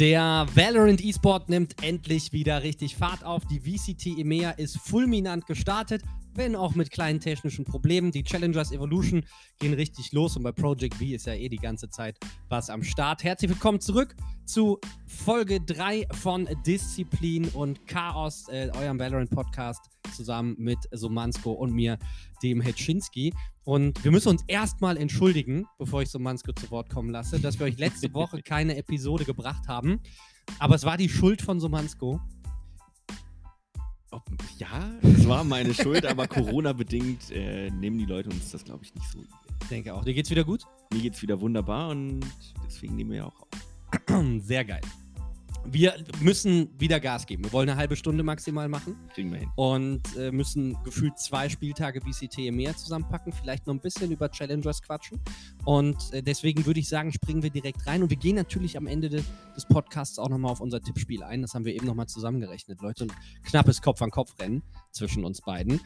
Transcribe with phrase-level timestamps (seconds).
[0.00, 3.42] Der Valorant eSport nimmt endlich wieder richtig Fahrt auf.
[3.44, 8.10] Die VCT EMEA ist fulminant gestartet, wenn auch mit kleinen technischen Problemen.
[8.10, 9.26] Die Challengers Evolution
[9.58, 12.16] gehen richtig los und bei Project V ist ja eh die ganze Zeit
[12.48, 13.24] was am Start.
[13.24, 19.82] Herzlich willkommen zurück zu Folge 3 von Disziplin und Chaos, äh, eurem Valorant-Podcast,
[20.16, 21.98] zusammen mit Somansko und mir,
[22.42, 23.34] dem Hetschinski.
[23.64, 27.66] Und wir müssen uns erstmal entschuldigen, bevor ich Somansko zu Wort kommen lasse, dass wir
[27.66, 30.00] euch letzte Woche keine Episode gebracht haben.
[30.58, 32.20] Aber es war die Schuld von Somansko.
[34.12, 34.24] Ob,
[34.58, 38.92] ja, es war meine Schuld, aber Corona-bedingt äh, nehmen die Leute uns das, glaube ich,
[38.94, 39.22] nicht so.
[39.62, 40.04] Ich denke auch.
[40.04, 40.64] Dir geht's wieder gut?
[40.92, 42.20] Mir geht's wieder wunderbar und
[42.66, 43.48] deswegen nehmen wir ja auch auf.
[44.40, 44.80] Sehr geil.
[45.66, 47.44] Wir müssen wieder Gas geben.
[47.44, 48.96] Wir wollen eine halbe Stunde maximal machen.
[49.14, 49.50] Kriegen wir hin.
[49.56, 53.32] Und äh, müssen gefühlt zwei Spieltage BCT mehr zusammenpacken.
[53.32, 55.20] Vielleicht noch ein bisschen über Challengers quatschen.
[55.64, 58.02] Und äh, deswegen würde ich sagen, springen wir direkt rein.
[58.02, 59.22] Und wir gehen natürlich am Ende de
[59.54, 61.42] des Podcasts auch nochmal auf unser Tippspiel ein.
[61.42, 63.04] Das haben wir eben nochmal zusammengerechnet, Leute.
[63.04, 63.12] Ein
[63.44, 64.62] knappes Kopf-an-Kopf-Rennen
[64.92, 65.80] zwischen uns beiden.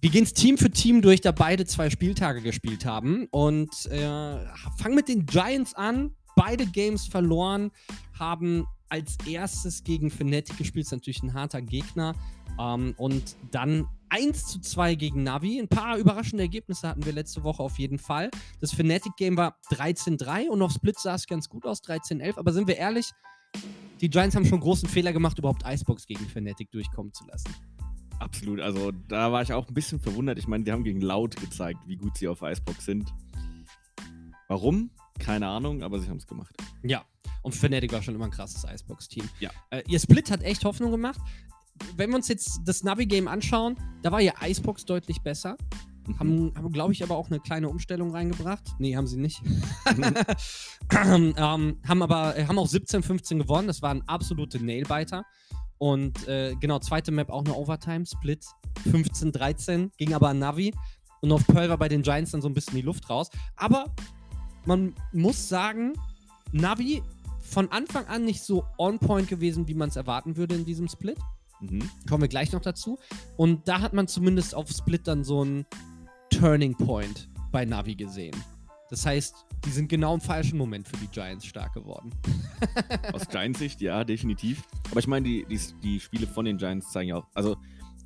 [0.00, 3.28] Wir gehen Team für Team durch, da beide zwei Spieltage gespielt haben.
[3.30, 4.38] Und äh,
[4.76, 7.72] fangen mit den Giants an beide Games verloren,
[8.16, 12.14] haben als erstes gegen Fnatic gespielt, ist natürlich ein harter Gegner.
[12.60, 15.58] Ähm, und dann 1 zu 2 gegen Navi.
[15.58, 18.30] Ein paar überraschende Ergebnisse hatten wir letzte Woche auf jeden Fall.
[18.60, 22.38] Das Fnatic-Game war 13-3 und auf Split sah es ganz gut aus, 13-11.
[22.38, 23.10] Aber sind wir ehrlich,
[24.00, 27.48] die Giants haben schon großen Fehler gemacht, überhaupt Icebox gegen Fnatic durchkommen zu lassen.
[28.18, 30.38] Absolut, also da war ich auch ein bisschen verwundert.
[30.38, 33.12] Ich meine, die haben gegen Loud gezeigt, wie gut sie auf Icebox sind.
[34.48, 34.90] Warum?
[35.18, 36.54] Keine Ahnung, aber sie haben es gemacht.
[36.82, 37.04] Ja,
[37.42, 39.28] und Fnatic war schon immer ein krasses Icebox-Team.
[39.40, 39.50] Ja.
[39.70, 41.20] Äh, ihr Split hat echt Hoffnung gemacht.
[41.96, 45.56] Wenn wir uns jetzt das Navi-Game anschauen, da war ihr Icebox deutlich besser.
[46.06, 46.18] Mhm.
[46.18, 48.62] Haben, haben glaube ich, aber auch eine kleine Umstellung reingebracht.
[48.78, 49.42] Nee, haben sie nicht.
[50.90, 53.68] ähm, haben aber äh, haben auch 17-15 gewonnen.
[53.68, 55.24] Das war ein absolute Nailbiter.
[55.78, 58.44] Und äh, genau, zweite Map auch eine Overtime-Split.
[58.86, 60.74] 15-13, ging aber an Navi.
[61.20, 63.30] Und auf Pearl war bei den Giants dann so ein bisschen die Luft raus.
[63.56, 63.94] Aber
[64.66, 65.94] man muss sagen,
[66.52, 67.02] Navi
[67.40, 70.88] von Anfang an nicht so on point gewesen, wie man es erwarten würde in diesem
[70.88, 71.18] Split.
[71.60, 71.88] Mhm.
[72.08, 72.98] Kommen wir gleich noch dazu.
[73.36, 75.66] Und da hat man zumindest auf Split dann so einen
[76.30, 78.36] Turning Point bei Navi gesehen.
[78.90, 82.10] Das heißt, die sind genau im falschen Moment für die Giants stark geworden.
[83.12, 84.62] Aus Giants Sicht, ja, definitiv.
[84.90, 87.56] Aber ich meine, die, die, die Spiele von den Giants zeigen ja auch, also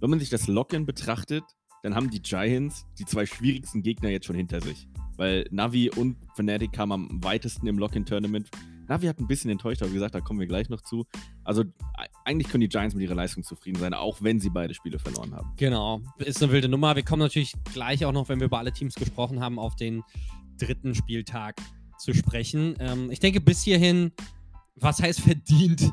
[0.01, 1.45] wenn man sich das Lock-in betrachtet,
[1.83, 4.89] dann haben die Giants die zwei schwierigsten Gegner jetzt schon hinter sich
[5.21, 8.49] weil Navi und Fnatic kamen am weitesten im Lock-in-Tournament.
[8.89, 11.05] Navi hat ein bisschen enttäuscht, aber wie gesagt, da kommen wir gleich noch zu.
[11.45, 11.63] Also
[12.25, 15.35] eigentlich können die Giants mit ihrer Leistung zufrieden sein, auch wenn sie beide Spiele verloren
[15.35, 15.53] haben.
[15.59, 16.97] Genau, ist eine wilde Nummer.
[16.97, 20.03] Wir kommen natürlich gleich auch noch, wenn wir über alle Teams gesprochen haben, auf den
[20.59, 21.61] dritten Spieltag
[21.99, 22.77] zu sprechen.
[22.81, 24.13] Ähm, ich denke, bis hierhin,
[24.77, 25.91] was heißt verdient?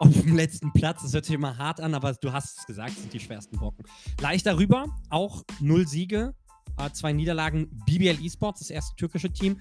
[0.00, 2.96] Auf dem letzten Platz, das hört sich immer hart an, aber du hast es gesagt,
[2.96, 3.84] sind die schwersten Brocken.
[4.20, 6.34] Leicht darüber, auch null Siege,
[6.78, 7.68] äh, zwei Niederlagen.
[7.84, 9.58] BBL Esports, das erste türkische Team,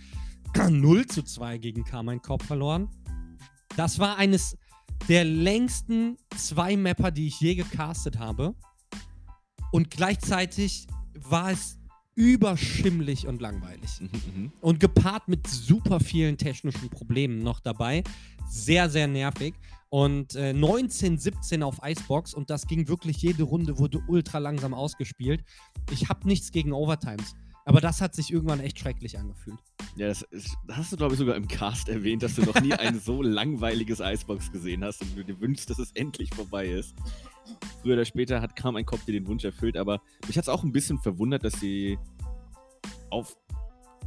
[0.70, 2.88] 0 zu 2 gegen Carmine Korb verloren.
[3.76, 4.58] Das war eines
[5.10, 8.56] der längsten zwei Mapper, die ich je gecastet habe.
[9.72, 11.80] Und gleichzeitig war es
[12.16, 14.02] überschimmlig und langweilig.
[14.02, 14.52] Mhm, mhm.
[14.62, 18.04] und gepaart mit super vielen technischen Problemen noch dabei.
[18.50, 19.54] Sehr, sehr nervig.
[19.90, 24.74] Und äh, 19, 17 auf Icebox und das ging wirklich jede Runde, wurde ultra langsam
[24.74, 25.44] ausgespielt.
[25.92, 27.36] Ich habe nichts gegen Overtimes.
[27.68, 29.60] Aber das hat sich irgendwann echt schrecklich angefühlt.
[29.98, 32.72] Ja, das, das hast du, glaube ich, sogar im Cast erwähnt, dass du noch nie
[32.74, 36.96] ein so langweiliges Icebox gesehen hast und du dir wünschst, dass es endlich vorbei ist.
[37.82, 40.50] Früher oder später hat kam ein Kopf dir den Wunsch erfüllt, aber mich hat es
[40.50, 42.00] auch ein bisschen verwundert, dass sie
[43.10, 43.36] auf,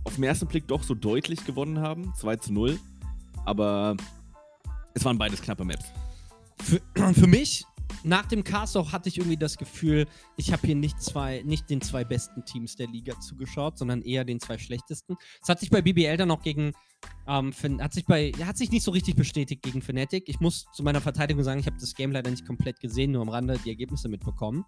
[0.05, 2.15] auf den ersten Blick doch so deutlich gewonnen haben.
[2.17, 2.79] 2 zu 0.
[3.45, 3.95] Aber
[4.95, 5.87] es waren beides knappe Maps.
[6.59, 6.81] Für,
[7.15, 7.65] für mich,
[8.05, 10.07] nach dem Cast auch, hatte ich irgendwie das Gefühl,
[10.37, 14.25] ich habe hier nicht, zwei, nicht den zwei besten Teams der Liga zugeschaut, sondern eher
[14.25, 15.17] den zwei schlechtesten.
[15.43, 16.73] Es hat sich bei BBL dann auch gegen,
[17.27, 20.29] ähm, hat sich bei, hat sich nicht so richtig bestätigt gegen Fnatic.
[20.29, 23.23] Ich muss zu meiner Verteidigung sagen, ich habe das Game leider nicht komplett gesehen, nur
[23.23, 24.65] am Rande die Ergebnisse mitbekommen.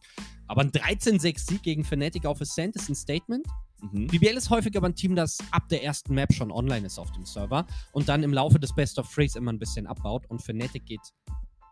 [0.47, 3.47] Aber ein 13-6-Sieg gegen Fnatic auf Ascent ist ein Statement.
[3.83, 4.07] Mhm.
[4.07, 7.11] BBL ist häufig aber ein Team, das ab der ersten Map schon online ist auf
[7.13, 10.41] dem Server und dann im Laufe des Best of Threes immer ein bisschen abbaut und
[10.41, 11.01] Fnatic geht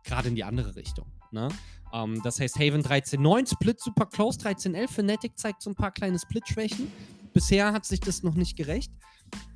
[0.04, 1.06] gerade in die andere Richtung.
[1.30, 1.48] Ne?
[1.92, 4.88] Ähm, das heißt, Haven 13-9, Split super close, 13-11.
[4.88, 6.90] Fnatic zeigt so ein paar kleine Split-Schwächen.
[7.32, 8.92] Bisher hat sich das noch nicht gerecht.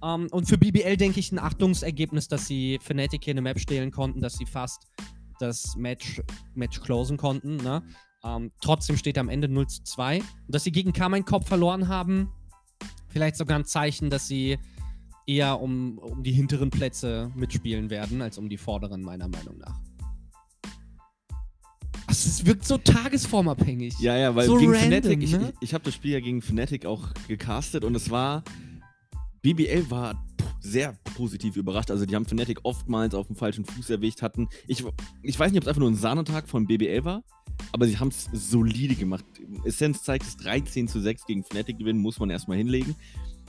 [0.03, 3.91] Ähm, und für BBL denke ich ein Achtungsergebnis, dass sie Fnatic hier eine Map stehlen
[3.91, 4.87] konnten, dass sie fast
[5.41, 6.23] das Match,
[6.55, 7.57] Match closen konnten.
[7.57, 7.83] Ne?
[8.25, 10.19] Ähm, trotzdem steht am Ende 0 zu 2.
[10.19, 12.31] Und dass sie gegen Carmine Kopf verloren haben,
[13.15, 14.59] vielleicht sogar ein Zeichen, dass sie
[15.25, 19.81] eher um, um die hinteren Plätze mitspielen werden, als um die vorderen, meiner Meinung nach.
[22.09, 23.99] Es wirkt so tagesformabhängig.
[24.01, 25.53] Ja, ja, weil So gegen random, Fnatic, ich, ne?
[25.61, 28.43] ich, ich habe das Spiel ja gegen Fnatic auch gecastet und es war.
[29.43, 30.25] BBL war
[30.61, 31.91] sehr positiv überrascht.
[31.91, 34.49] Also, die haben Fnatic oftmals auf dem falschen Fuß erwischt hatten.
[34.67, 34.85] Ich,
[35.23, 37.23] ich weiß nicht, ob es einfach nur ein Sahnetag von BBL war,
[37.75, 39.25] aber sie haben es solide gemacht.
[39.65, 42.95] Essence zeigt es 13 zu 6 gegen Fnatic gewinnen, muss man erstmal hinlegen.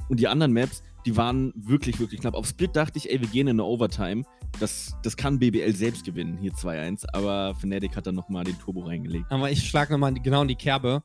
[0.09, 2.33] Und die anderen Maps, die waren wirklich, wirklich knapp.
[2.33, 4.23] Auf Split dachte ich, ey, wir gehen in eine Overtime.
[4.59, 7.05] Das, das kann BBL selbst gewinnen, hier 2-1.
[7.13, 9.27] Aber Fnatic hat dann nochmal den Turbo reingelegt.
[9.29, 11.03] Aber ich schlage nochmal genau in die Kerbe.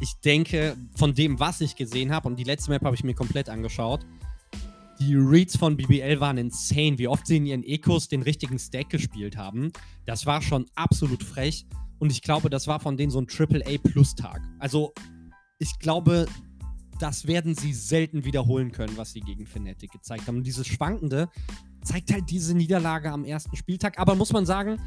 [0.00, 3.14] Ich denke, von dem, was ich gesehen habe, und die letzte Map habe ich mir
[3.14, 4.04] komplett angeschaut,
[4.98, 8.90] die Reads von BBL waren insane, wie oft sie in ihren Ecos den richtigen Stack
[8.90, 9.72] gespielt haben.
[10.04, 11.64] Das war schon absolut frech.
[12.00, 14.40] Und ich glaube, das war von denen so ein AAA-Plus-Tag.
[14.58, 14.92] Also,
[15.58, 16.26] ich glaube,
[16.98, 20.38] das werden sie selten wiederholen können, was sie gegen Fnatic gezeigt haben.
[20.38, 21.28] Und dieses Schwankende
[21.82, 23.98] zeigt halt diese Niederlage am ersten Spieltag.
[23.98, 24.80] Aber muss man sagen,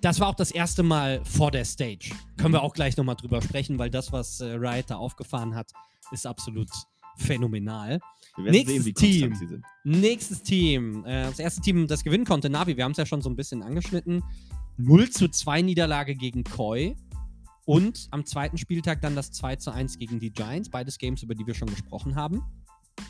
[0.00, 2.10] das war auch das erste Mal vor der Stage.
[2.36, 5.72] Können wir auch gleich nochmal drüber sprechen, weil das, was äh, Riot da aufgefahren hat,
[6.10, 6.70] ist absolut
[7.16, 8.00] phänomenal.
[8.36, 9.28] Nächstes sehen, wie Team.
[9.28, 9.64] konstant sie sind.
[9.84, 11.04] Nächstes Team.
[11.04, 13.36] Äh, das erste Team, das gewinnen konnte, Navi, wir haben es ja schon so ein
[13.36, 14.22] bisschen angeschnitten.
[14.82, 16.96] 0 zu 2 Niederlage gegen Koi.
[17.66, 20.70] Und am zweiten Spieltag dann das 2 zu 1 gegen die Giants.
[20.70, 22.42] Beides Games, über die wir schon gesprochen haben.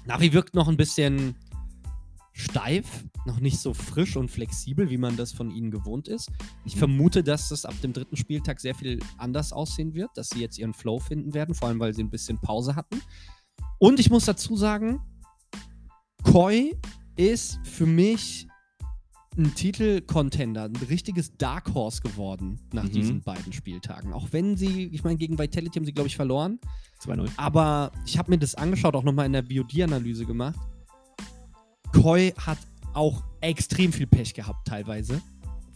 [0.04, 1.34] Navi wirkt noch ein bisschen
[2.32, 6.30] steif, noch nicht so frisch und flexibel, wie man das von ihnen gewohnt ist.
[6.64, 6.80] Ich Mhm.
[6.80, 10.58] vermute, dass das ab dem dritten Spieltag sehr viel anders aussehen wird, dass sie jetzt
[10.58, 13.00] ihren Flow finden werden, vor allem weil sie ein bisschen Pause hatten.
[13.78, 15.00] Und ich muss dazu sagen,
[16.22, 16.74] Koi
[17.16, 18.46] ist für mich
[19.38, 22.90] ein Titel-Contender, ein richtiges Dark Horse geworden nach Mhm.
[22.90, 24.12] diesen beiden Spieltagen.
[24.12, 26.58] Auch wenn sie, ich meine, gegen Vitality haben sie, glaube ich, verloren.
[27.00, 27.28] 2-0.
[27.36, 30.58] Aber ich habe mir das angeschaut, auch nochmal in der BOD-Analyse gemacht.
[31.92, 32.58] Koi hat
[32.92, 35.20] auch extrem viel Pech gehabt, teilweise.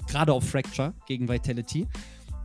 [0.09, 1.87] Gerade auf Fracture gegen Vitality.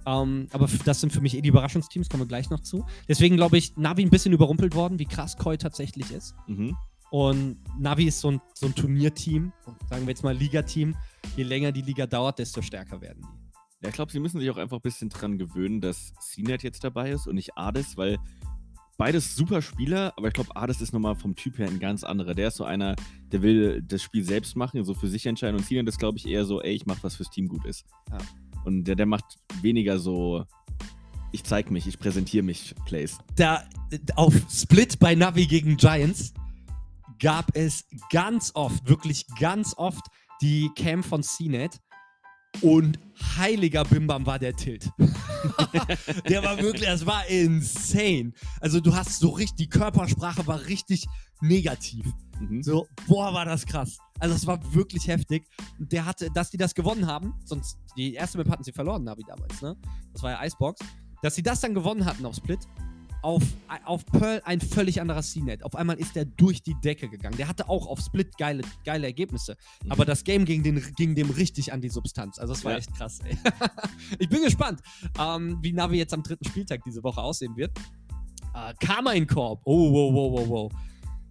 [0.06, 2.86] Ähm, aber das sind für mich eh die Überraschungsteams, kommen wir gleich noch zu.
[3.08, 6.36] Deswegen glaube ich, Navi ein bisschen überrumpelt worden, wie krass Koi tatsächlich ist.
[6.48, 6.76] Mhm.
[7.12, 9.52] Und Navi ist so ein, so ein Turnierteam,
[9.90, 10.96] sagen wir jetzt mal Ligateam.
[11.36, 13.50] Je länger die Liga dauert, desto stärker werden die.
[13.82, 16.84] Ja, ich glaube, sie müssen sich auch einfach ein bisschen dran gewöhnen, dass CNET jetzt
[16.84, 18.18] dabei ist und nicht Ades, weil
[18.98, 22.36] beides super Spieler, aber ich glaube, Ades ist nochmal vom Typ her ein ganz anderer.
[22.36, 22.96] Der ist so einer,
[23.32, 26.28] der will das Spiel selbst machen, so für sich entscheiden und CNET ist, glaube ich,
[26.28, 27.86] eher so, ey, ich mach was fürs Team gut ist.
[28.12, 28.18] Ja.
[28.66, 30.44] Und der, der macht weniger so,
[31.32, 33.18] ich zeig mich, ich präsentiere mich Plays.
[33.36, 33.64] da
[34.16, 36.34] auf Split bei Navi gegen Giants
[37.20, 40.06] gab es ganz oft, wirklich ganz oft
[40.42, 41.80] die Cam von CNET
[42.62, 43.00] und
[43.38, 44.90] heiliger Bimbam war der Tilt.
[46.30, 48.34] der war wirklich, das war insane.
[48.60, 51.06] Also du hast so richtig, die Körpersprache war richtig
[51.42, 52.06] negativ.
[52.40, 52.64] Mhm.
[52.64, 53.98] So, boah, war das krass.
[54.20, 55.46] Also es war wirklich heftig.
[55.78, 59.24] Der hatte, dass die das gewonnen haben, sonst die erste Map hatten sie verloren, Navi
[59.26, 59.78] damals, ne?
[60.14, 60.82] Das war ja Icebox.
[61.22, 62.60] Dass sie das dann gewonnen hatten auf Split,
[63.22, 63.44] auf,
[63.86, 65.64] auf Pearl ein völlig anderer CNET.
[65.64, 67.38] Auf einmal ist der durch die Decke gegangen.
[67.38, 69.56] Der hatte auch auf Split geile, geile Ergebnisse.
[69.84, 69.92] Mhm.
[69.92, 72.40] Aber das Game ging, den, ging dem richtig an die Substanz.
[72.40, 72.78] Also es war Ja.
[72.78, 73.38] echt krass, ey.
[74.20, 74.82] ich bin gespannt,
[75.20, 77.78] ähm, wie Navi jetzt am dritten Spieltag diese Woche aussehen wird.
[78.54, 79.62] Äh, Karma in Korb.
[79.66, 80.72] Oh, wow, wow, wow, wow.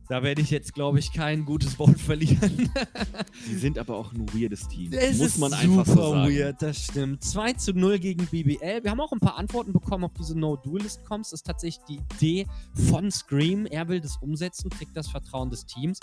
[0.08, 2.70] Da werde ich jetzt, glaube ich, kein gutes Wort verlieren.
[3.46, 4.92] Sie sind aber auch ein weirdes Team.
[4.92, 6.32] Es Muss ist man super einfach so sagen.
[6.32, 7.22] weird, das stimmt.
[7.22, 8.82] 2 zu 0 gegen BBL.
[8.84, 11.30] Wir haben auch ein paar Antworten bekommen auf diese No-Duelist-Comps.
[11.30, 12.46] Das ist tatsächlich die Idee
[12.90, 13.66] von Scream.
[13.66, 16.00] Er will das umsetzen, kriegt das Vertrauen des Teams.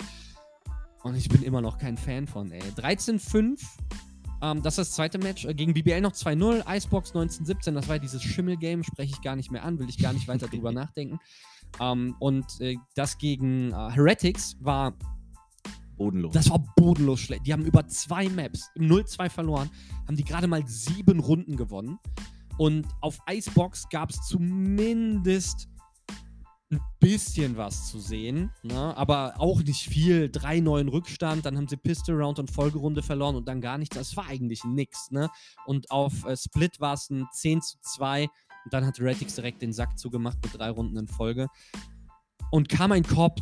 [1.02, 2.62] Und ich bin immer noch kein Fan von, ey.
[2.76, 3.60] 13-5.
[4.42, 5.44] Ähm, das ist das zweite Match.
[5.46, 6.62] Äh, Gegen BBL noch 2-0.
[6.76, 7.72] Icebox 19-17.
[7.72, 8.84] Das war dieses Schimmel-Game.
[8.84, 9.78] Spreche ich gar nicht mehr an.
[9.78, 11.18] Will ich gar nicht weiter drüber nachdenken.
[11.80, 14.94] Ähm, und äh, das gegen äh, Heretics war
[15.96, 16.32] Bodenlos.
[16.32, 17.46] das war bodenlos schlecht.
[17.46, 19.70] Die haben über zwei Maps im 0-2 verloren,
[20.06, 21.98] haben die gerade mal sieben Runden gewonnen.
[22.58, 25.68] Und auf Icebox gab es zumindest
[26.70, 28.96] ein bisschen was zu sehen, ne?
[28.96, 30.24] aber auch nicht viel.
[30.26, 33.96] 3-9 Rückstand, dann haben sie Pistol Round und Folgerunde verloren und dann gar nichts.
[33.96, 35.10] Das war eigentlich nix.
[35.10, 35.30] Ne?
[35.66, 38.28] Und auf äh, Split war es ein 10 zu 2
[38.66, 41.46] und dann hat Retix direkt den Sack zugemacht mit drei Runden in Folge.
[42.50, 43.40] Und kam ein Korb.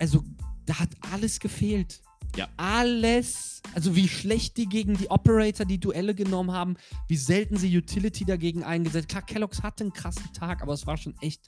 [0.00, 0.24] Also,
[0.66, 2.02] da hat alles gefehlt.
[2.34, 2.48] Ja.
[2.56, 3.62] Alles.
[3.76, 6.74] Also, wie schlecht die gegen die Operator die Duelle genommen haben,
[7.06, 9.08] wie selten sie Utility dagegen eingesetzt.
[9.08, 11.42] Klar, Kellogg's hatte einen krassen Tag, aber es war schon echt.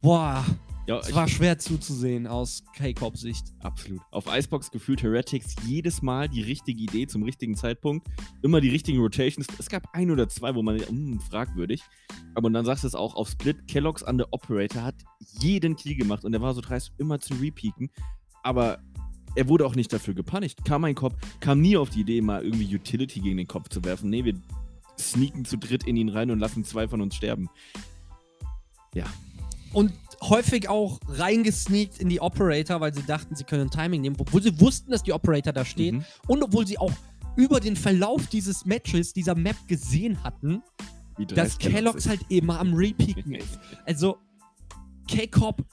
[0.00, 0.42] Boah.
[0.86, 3.54] Ja, Es war schwer zuzusehen aus K-Corp-Sicht.
[3.60, 4.00] Absolut.
[4.10, 8.08] Auf Icebox gefühlt Heretics jedes Mal die richtige Idee zum richtigen Zeitpunkt.
[8.42, 9.46] Immer die richtigen Rotations.
[9.58, 11.82] Es gab ein oder zwei, wo man, hm, fragwürdig.
[12.34, 13.68] Aber dann sagst du es auch auf Split.
[13.68, 14.96] Kellogg's an der Operator hat
[15.38, 17.88] jeden Kill gemacht und er war so dreist, immer zu repeaken.
[18.42, 18.80] Aber
[19.36, 20.64] er wurde auch nicht dafür gepunished.
[20.64, 23.84] Kam ein Kopf, kam nie auf die Idee, mal irgendwie Utility gegen den Kopf zu
[23.84, 24.10] werfen.
[24.10, 24.34] Nee, wir
[24.98, 27.48] sneaken zu dritt in ihn rein und lassen zwei von uns sterben.
[29.72, 34.42] Und häufig auch reingesneakt in die Operator, weil sie dachten, sie können Timing nehmen, obwohl
[34.42, 35.94] sie wussten, dass die Operator da steht.
[35.94, 36.04] Mhm.
[36.28, 36.92] Und obwohl sie auch
[37.36, 40.62] über den Verlauf dieses Matches, dieser Map gesehen hatten,
[41.28, 43.58] dass Kellogg's halt immer am Repeaken ist.
[43.86, 44.18] Also
[45.08, 45.64] K-Corp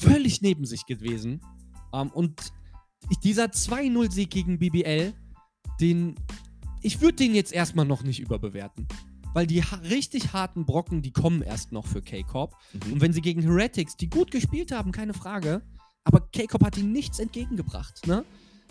[0.00, 1.40] völlig neben sich gewesen.
[1.92, 2.52] Ähm, und
[3.22, 5.14] dieser 2-0-Sieg gegen BBL,
[5.80, 6.16] den
[6.82, 8.86] ich würde den jetzt erstmal noch nicht überbewerten.
[9.38, 12.56] Weil die ha richtig harten Brocken, die kommen erst noch für K-Corp.
[12.72, 12.94] Mhm.
[12.94, 15.62] Und wenn sie gegen Heretics, die gut gespielt haben, keine Frage,
[16.02, 18.04] aber K-Corp hat ihnen nichts entgegengebracht.
[18.08, 18.24] Ne?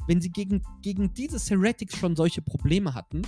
[0.07, 3.21] Wenn sie gegen, gegen dieses Heretics schon solche Probleme hatten,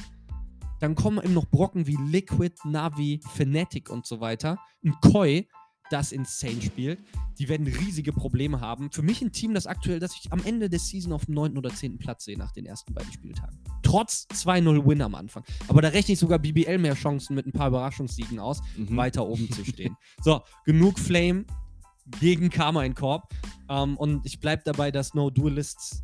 [0.82, 4.60] dann kommen eben noch Brocken wie Liquid, Navi, Fnatic und so weiter.
[4.84, 5.48] Ein Koi,
[5.90, 7.00] das insane spielt.
[7.38, 8.92] Die werden riesige Probleme haben.
[8.92, 11.58] Für mich ein Team, das aktuell, das ich am Ende der Season auf dem 9.
[11.58, 11.98] oder 10.
[11.98, 13.60] Platz sehe nach den ersten beiden Spieltagen.
[13.84, 15.44] Trotz 2-0 Win am Anfang.
[15.68, 18.96] Aber da rechne ich sogar BBL mehr Chancen mit ein paar Überraschungssiegen aus Mhm.
[18.98, 19.96] weiter oben zu stehen.
[20.22, 21.46] So, genug Flame
[22.20, 23.30] gegen Karma in Korb.
[23.70, 26.02] Ähm, und ich bleibe dabei, dass No Duelists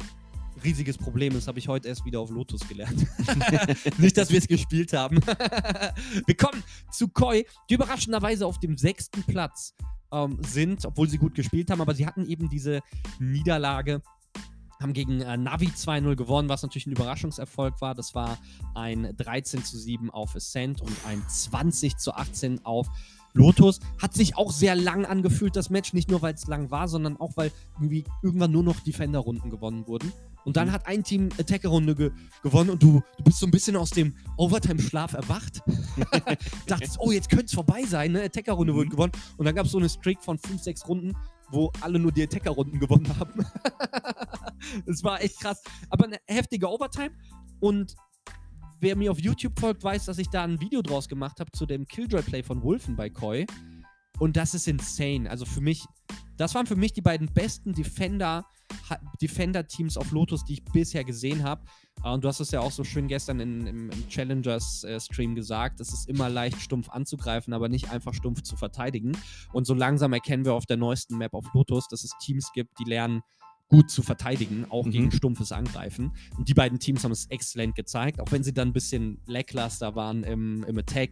[0.63, 1.47] riesiges Problem ist.
[1.47, 3.05] Habe ich heute erst wieder auf Lotus gelernt.
[3.97, 5.17] Nicht, dass wir es gespielt haben.
[6.25, 9.73] wir kommen zu Koi, die überraschenderweise auf dem sechsten Platz
[10.11, 12.81] ähm, sind, obwohl sie gut gespielt haben, aber sie hatten eben diese
[13.19, 14.01] Niederlage
[14.81, 17.95] haben gegen äh, Navi 2-0 gewonnen, was natürlich ein Überraschungserfolg war.
[17.95, 18.37] Das war
[18.73, 22.87] ein 13 zu 7 auf Ascent und ein 20 zu 18 auf
[23.35, 23.79] Lotus.
[24.01, 25.93] Hat sich auch sehr lang angefühlt, das Match.
[25.93, 29.85] Nicht nur, weil es lang war, sondern auch, weil irgendwie irgendwann nur noch Defender-Runden gewonnen
[29.87, 30.11] wurden.
[30.45, 30.71] Und dann Mhm.
[30.73, 32.11] hat ein Team Attacker-Runde ge
[32.43, 35.61] gewonnen und du, du bist so ein bisschen aus dem Overtime-Schlaf erwacht.
[36.67, 38.23] Dachtest, oh, jetzt könnte es vorbei sein, ne?
[38.23, 38.77] Attacker-Runde Mhm.
[38.77, 39.11] wurde gewonnen.
[39.37, 41.13] Und dann gab es so eine Streak von 5, 6 Runden,
[41.51, 43.45] wo alle nur die Attacker-Runden gewonnen haben.
[44.85, 45.61] das war echt krass.
[45.89, 47.11] Aber eine heftige Overtime.
[47.59, 47.95] Und
[48.79, 51.65] wer mir auf YouTube folgt, weiß, dass ich da ein Video draus gemacht habe zu
[51.65, 53.45] dem Killjoy-Play von Wolfen bei Koi.
[54.19, 55.29] Und das ist insane.
[55.29, 55.83] Also für mich,
[56.37, 58.45] das waren für mich die beiden besten Defender,
[59.21, 61.65] Defender-Teams auf Lotus, die ich bisher gesehen habe.
[62.03, 65.79] Äh, Und du hast es ja auch so schön gestern in, im, im Challengers-Stream gesagt.
[65.81, 69.17] Es ist immer leicht, stumpf anzugreifen, aber nicht einfach stumpf zu verteidigen.
[69.51, 72.79] Und so langsam erkennen wir auf der neuesten Map auf Lotus, dass es Teams gibt,
[72.79, 73.21] die lernen,
[73.67, 74.91] gut zu verteidigen, auch Mhm.
[74.91, 76.11] gegen stumpfes Angreifen.
[76.37, 79.95] Und die beiden Teams haben es exzellent gezeigt, auch wenn sie dann ein bisschen lackluster
[79.95, 81.11] waren im, im Attack.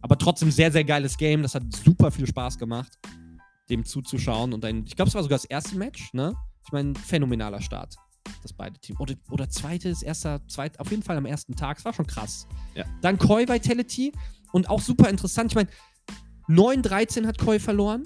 [0.00, 1.42] Aber trotzdem sehr, sehr geiles Game.
[1.42, 2.96] Das hat super viel Spaß gemacht,
[3.68, 4.52] dem zuzuschauen.
[4.52, 6.34] Und ein, ich glaube, es war sogar das erste Match, ne?
[6.64, 7.96] Ich meine, phänomenaler Start.
[8.42, 9.00] Das beide Teams.
[9.00, 11.78] Oder, oder zweites, erster, zweit, auf jeden Fall am ersten Tag.
[11.78, 12.46] Es war schon krass.
[12.74, 12.84] Ja.
[13.02, 14.12] Dann Koi Vitality
[14.52, 15.52] und auch super interessant.
[15.52, 15.68] Ich meine,
[16.48, 18.04] 9-13 hat Koi verloren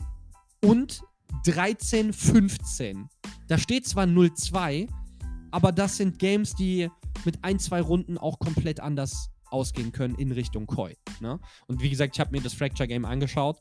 [0.64, 1.02] und
[1.44, 3.06] 13-15.
[3.46, 4.88] Da steht zwar 0-2,
[5.50, 6.88] aber das sind Games, die
[7.24, 10.94] mit ein, zwei Runden auch komplett anders ausgehen können in Richtung Koi.
[11.20, 11.38] Ne?
[11.66, 13.60] Und wie gesagt, ich habe mir das Fracture Game angeschaut.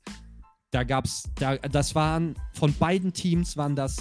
[0.72, 3.98] Da gab's, da, das waren von beiden Teams waren das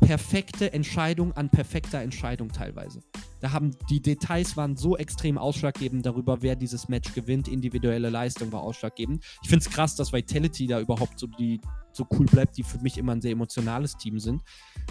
[0.00, 3.00] perfekte Entscheidung an perfekter Entscheidung teilweise.
[3.40, 7.48] Da haben die Details waren so extrem ausschlaggebend darüber, wer dieses Match gewinnt.
[7.48, 9.24] Individuelle Leistung war ausschlaggebend.
[9.42, 11.60] Ich finde es krass, dass Vitality da überhaupt so die
[11.92, 14.42] so cool bleibt, die für mich immer ein sehr emotionales Team sind.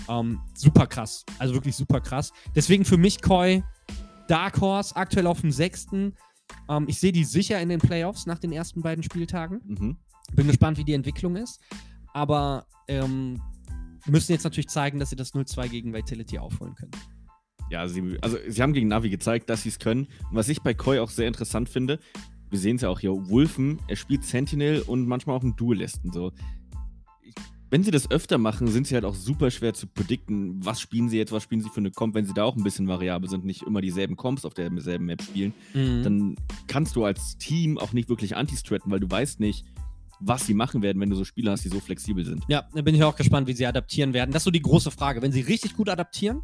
[0.10, 1.26] Ähm, super krass.
[1.40, 2.32] Also wirklich super krass.
[2.56, 3.64] Deswegen für mich Koi,
[4.28, 6.14] Dark Horse, aktuell auf dem sechsten.
[6.70, 9.62] Ähm, ich sehe die sicher in den Playoffs nach den ersten beiden Spieltagen.
[9.66, 9.98] Mhm.
[10.34, 11.62] Bin gespannt, wie die Entwicklung ist.
[12.14, 13.42] Aber ähm,
[14.08, 16.92] müssen jetzt natürlich zeigen, dass sie das 0-2 gegen Vitality aufholen können.
[17.70, 20.08] Ja, sie, also sie haben gegen Navi gezeigt, dass sie es können.
[20.30, 22.00] Und was ich bei Koi auch sehr interessant finde,
[22.50, 26.14] wir sehen es ja auch hier, Wolfen, er spielt Sentinel und manchmal auch einen Duelisten.
[26.14, 26.32] So.
[27.70, 31.10] Wenn sie das öfter machen, sind sie halt auch super schwer zu predikten, was spielen
[31.10, 33.30] sie jetzt, was spielen sie für eine Comp, wenn sie da auch ein bisschen variabel
[33.30, 36.04] sind, nicht immer dieselben Comps auf derselben Map spielen, Mhm.
[36.04, 36.36] dann
[36.68, 39.66] kannst du als Team auch nicht wirklich anti-stratten, weil du weißt nicht,
[40.20, 42.44] was sie machen werden, wenn du so Spieler hast, die so flexibel sind.
[42.48, 44.32] Ja, da bin ich auch gespannt, wie sie adaptieren werden.
[44.32, 45.22] Das ist so die große Frage.
[45.22, 46.42] Wenn sie richtig gut adaptieren,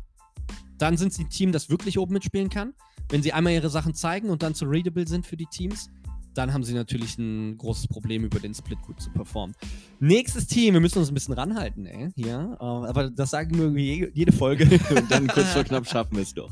[0.77, 2.73] dann sind sie ein Team, das wirklich oben mitspielen kann.
[3.09, 5.89] Wenn sie einmal ihre Sachen zeigen und dann zu readable sind für die Teams,
[6.33, 9.55] dann haben sie natürlich ein großes Problem, über den Split gut zu performen.
[9.99, 12.57] Nächstes Team, wir müssen uns ein bisschen ranhalten, ey, hier.
[12.59, 14.65] Äh, aber das sagen wir jede Folge.
[14.95, 16.51] und dann kurz vor knapp schaffen wir es doch.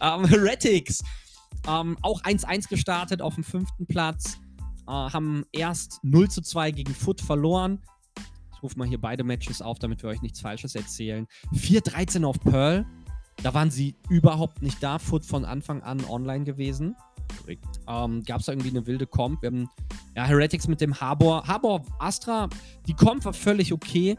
[0.00, 1.02] Ähm, Heretics.
[1.68, 4.38] Ähm, auch 1-1 gestartet auf dem fünften Platz.
[4.86, 7.80] Äh, haben erst 0 zu 2 gegen Foot verloren.
[8.62, 11.26] rufe mal hier beide Matches auf, damit wir euch nichts Falsches erzählen.
[11.52, 12.86] 4-13 auf Pearl.
[13.42, 14.98] Da waren sie überhaupt nicht da.
[14.98, 16.94] Foot von Anfang an online gewesen.
[17.40, 17.80] Korrekt.
[17.88, 19.42] Ähm, Gab es irgendwie eine wilde Comp.
[19.42, 19.68] Wir haben
[20.14, 21.46] ja, Heretics mit dem Harbor.
[21.46, 22.48] Harbor Astra,
[22.86, 24.16] die Comp war völlig okay.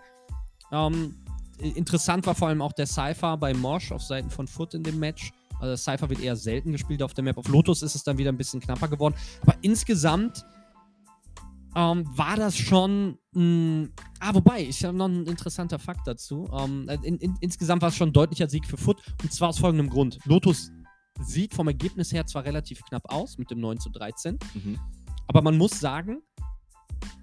[0.71, 1.15] Ähm,
[1.59, 4.99] interessant war vor allem auch der Cypher bei Mosh auf Seiten von Foot in dem
[4.99, 5.31] Match.
[5.63, 7.37] Also Cypher wird eher selten gespielt auf der Map.
[7.37, 9.15] Auf Lotus ist es dann wieder ein bisschen knapper geworden.
[9.41, 10.43] Aber insgesamt
[11.73, 13.17] ähm, war das schon.
[13.31, 13.87] Mh,
[14.19, 16.49] ah, wobei, ich habe noch ein interessanter Fakt dazu.
[16.53, 19.01] Ähm, in, in, insgesamt war es schon ein deutlicher Sieg für Foot.
[19.21, 20.19] Und zwar aus folgendem Grund.
[20.25, 20.69] Lotus
[21.21, 24.37] sieht vom Ergebnis her zwar relativ knapp aus mit dem 9 zu 13.
[24.55, 24.79] Mhm.
[25.27, 26.21] Aber man muss sagen,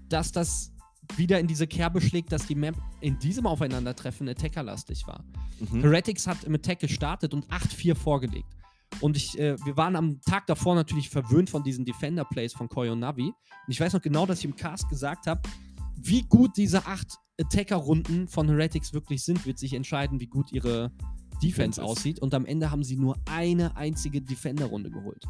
[0.09, 0.73] dass das
[1.17, 5.25] wieder in diese Kerbe schlägt, dass die Map in diesem Aufeinandertreffen attackerlastig war.
[5.59, 5.83] Mhm.
[5.83, 8.49] Heretics hat im Attack gestartet und 8-4 vorgelegt.
[9.01, 12.95] Und ich, äh, wir waren am Tag davor natürlich verwöhnt von diesen Defender-Plays von Koyo
[12.97, 13.27] Navi.
[13.27, 13.35] Und
[13.69, 15.41] ich weiß noch genau, dass ich im Cast gesagt habe,
[15.97, 20.93] wie gut diese acht Attacker-Runden von Heretics wirklich sind, wird sich entscheiden, wie gut ihre
[21.43, 22.19] Defense aussieht.
[22.21, 25.25] Und am Ende haben sie nur eine einzige Defender-Runde geholt.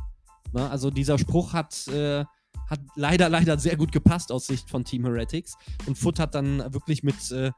[0.52, 2.24] Na, also dieser Spruch hat, äh,
[2.70, 5.56] hat leider, leider sehr gut gepasst aus Sicht von Team Heretics.
[5.86, 7.50] Und Foot hat dann wirklich mit, äh,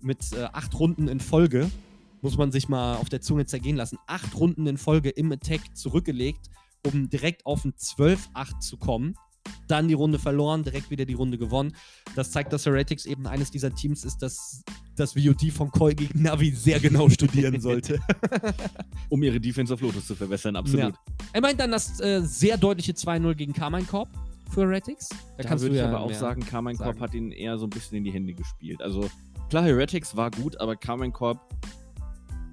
[0.00, 1.70] mit äh, acht Runden in Folge,
[2.22, 5.76] muss man sich mal auf der Zunge zergehen lassen, acht Runden in Folge im Attack
[5.76, 6.48] zurückgelegt,
[6.86, 9.14] um direkt auf ein 12-8 zu kommen.
[9.66, 11.74] Dann die Runde verloren, direkt wieder die Runde gewonnen.
[12.14, 14.62] Das zeigt, dass Heretics eben eines dieser Teams ist, das
[14.94, 17.98] das VOD von Koi gegen Navi sehr genau studieren sollte.
[19.08, 20.94] Um ihre Defense auf Lotus zu verbessern, absolut.
[21.32, 24.08] Er meint dann das äh, sehr deutliche 2-0 gegen Carmine Corp
[24.60, 25.08] Heretics.
[25.38, 28.04] Da, würde ich aber auch sagen, Carmine Corp hat ihn eher so ein bisschen in
[28.04, 28.82] die Hände gespielt.
[28.82, 29.08] Also
[29.48, 31.38] klar, Heretics war gut, aber Carmine Corp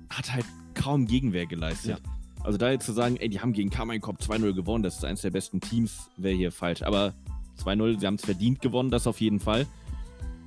[0.10, 2.01] hat halt kaum Gegenwehr geleistet.
[2.41, 5.06] Also da jetzt zu sagen, ey, die haben gegen Carmine Corp 2-0 gewonnen, das ist
[5.06, 6.84] eines der besten Teams, wäre hier falsch.
[6.84, 7.13] Aber
[7.58, 9.68] 2-0, sie haben es verdient gewonnen, das auf jeden Fall.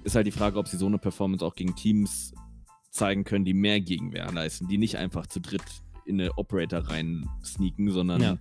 [0.05, 2.33] Ist halt die Frage, ob sie so eine Performance auch gegen Teams
[2.91, 5.63] zeigen können, die mehr Gegenwehr leisten, die nicht einfach zu dritt
[6.05, 8.39] in eine Operator rein sneaken, sondern Ja.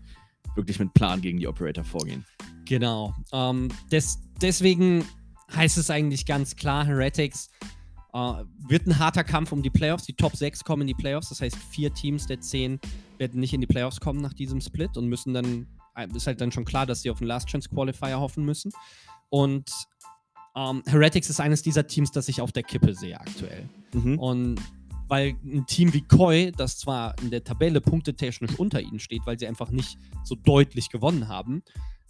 [0.56, 2.26] Wirklich mit Plan gegen die Operator vorgehen.
[2.66, 3.14] Genau.
[3.32, 5.06] Ähm, des, deswegen
[5.54, 7.50] heißt es eigentlich ganz klar, Heretics
[8.14, 10.06] äh, wird ein harter Kampf um die Playoffs.
[10.06, 11.30] Die Top 6 kommen in die Playoffs.
[11.30, 12.80] Das heißt, vier Teams der 10
[13.18, 16.42] werden nicht in die Playoffs kommen nach diesem Split und müssen dann, äh, ist halt
[16.42, 18.72] dann schon klar, dass sie auf den Last Chance Qualifier hoffen müssen.
[19.30, 19.72] Und
[20.56, 23.70] ähm, Heretics ist eines dieser Teams, das ich auf der Kippe sehe aktuell.
[23.94, 24.20] Mhm.
[24.20, 24.62] Und
[25.12, 29.38] weil ein Team wie Koi, das zwar in der Tabelle punktetechnisch unter ihnen steht, weil
[29.38, 31.64] sie einfach nicht so deutlich gewonnen haben,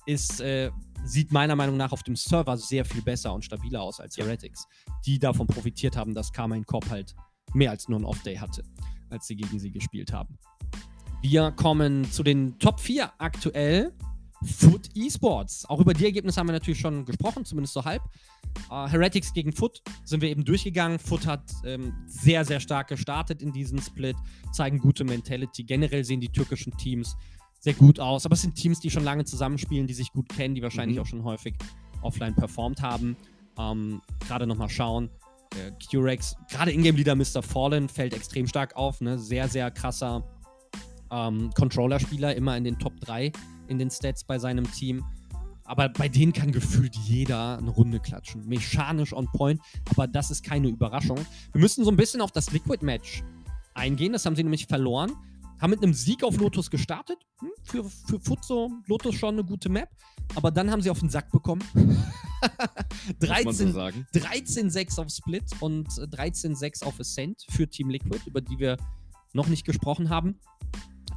[0.06, 0.70] ist, äh,
[1.04, 4.26] sieht meiner Meinung nach auf dem Server sehr viel besser und stabiler aus als Ja.
[4.26, 4.68] Heretics,
[5.04, 7.16] die davon profitiert haben, dass Carmine Corp halt
[7.56, 8.62] mehr als nur ein Off-Day hatte,
[9.10, 10.38] als sie gegen sie gespielt haben.
[11.24, 13.94] Wir kommen zu den Top 4 aktuell.
[14.44, 15.66] Foot Esports.
[15.70, 18.02] Auch über die Ergebnisse haben wir natürlich schon gesprochen, zumindest so halb.
[18.72, 20.98] Äh, Heretics gegen Foot sind wir eben durchgegangen.
[21.00, 24.16] Foot hat ähm, sehr, sehr stark gestartet in diesem Split,
[24.52, 25.64] zeigen gute Mentality.
[25.64, 27.16] Generell sehen die türkischen Teams
[27.60, 30.56] sehr gut aus, aber es sind Teams, die schon lange zusammenspielen, die sich gut kennen,
[30.56, 31.04] die wahrscheinlich Mhm.
[31.04, 31.54] auch schon häufig
[32.02, 33.16] offline performt haben.
[33.60, 35.10] Ähm, gerade nochmal schauen.
[35.56, 37.44] Äh, Q-Rex, gerade Ingame-Leader Mr.
[37.44, 39.02] Fallen fällt extrem stark auf.
[39.02, 39.20] Ne?
[39.20, 40.24] Sehr, sehr krasser
[41.12, 43.32] ähm, Controller-Spieler, immer in den Top 3
[43.72, 45.04] in den Stats bei seinem Team.
[45.64, 48.48] Aber bei denen kann gefühlt jeder eine Runde klatschen.
[48.48, 51.18] Mechanisch on point, aber das ist keine Überraschung.
[51.54, 53.24] Wir müssen so ein bisschen auf das Liquid-Match
[53.74, 54.14] eingehen.
[54.14, 55.14] Das haben sie nämlich verloren.
[55.60, 57.18] Haben mit einem Sieg auf Lotus gestartet.
[57.40, 59.90] Hm, für, für Foot so Lotus schon eine gute Map.
[60.36, 61.64] Aber dann haben sie auf den Sack bekommen.
[61.74, 61.86] Muss
[63.46, 64.08] man so 13, sagen.
[64.14, 68.78] 13-6 auf Split und äh, 13-6 auf Ascent für Team Liquid, über die wir
[69.34, 70.40] noch nicht gesprochen haben.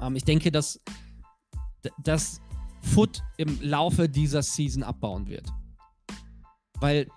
[0.01, 0.81] Ähm, ich denke, dass,
[2.03, 2.41] dass
[2.83, 5.49] Foot im Laufe dieser Season abbauen wird.
[6.81, 7.09] Weil,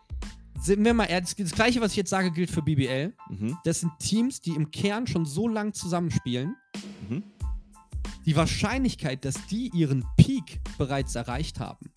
[0.62, 3.14] sind wir mal ehrlich, das gleiche, was ich jetzt sage, gilt für BBL.
[3.30, 3.58] Mhm.
[3.64, 6.56] Das sind Teams, die im Kern schon so lang zusammenspielen.
[7.10, 7.24] Mhm.
[8.26, 11.90] Die Wahrscheinlichkeit, dass die ihren Peak bereits erreicht haben,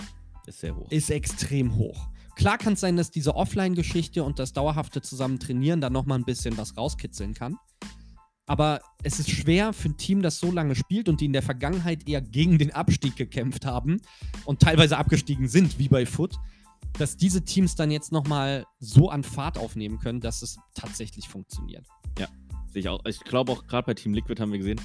[0.46, 0.90] Ist sehr hoch.
[0.90, 2.08] ist extrem hoch.
[2.36, 6.56] Klar kann es sein, dass diese Offline-Geschichte und das dauerhafte Zusammen-Trainieren dann nochmal ein bisschen
[6.56, 7.56] was rauskitzeln kann.
[8.46, 11.42] Aber es ist schwer für ein Team, das so lange spielt und die in der
[11.42, 14.00] Vergangenheit eher gegen den Abstieg gekämpft haben
[14.44, 16.36] und teilweise abgestiegen sind, wie bei Foot,
[16.98, 21.86] dass diese Teams dann jetzt nochmal so an Fahrt aufnehmen können, dass es tatsächlich funktioniert.
[22.72, 23.04] Sehe ich auch.
[23.04, 24.80] Ich glaube auch gerade bei Team Liquid haben wir gesehen,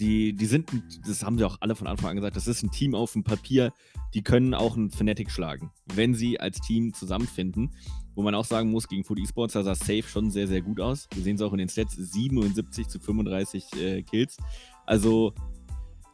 [0.00, 0.70] die, die sind,
[1.06, 3.22] das haben sie auch alle von Anfang an gesagt, das ist ein Team auf dem
[3.22, 3.72] Papier,
[4.14, 7.70] die können auch einen Fnatic schlagen, wenn sie als Team zusammenfinden.
[8.16, 10.80] Wo man auch sagen muss, gegen Food Esports, da sah Safe schon sehr, sehr gut
[10.80, 11.06] aus.
[11.14, 14.36] Wir sehen es auch in den Stats, 77 zu 35 äh, Kills.
[14.84, 15.32] Also